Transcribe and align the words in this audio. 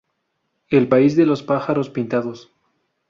El 0.71 0.87
País 0.89 1.15
de 1.15 1.27
los 1.27 1.43
Pájaros 1.43 1.91
Pintados. 1.91 2.51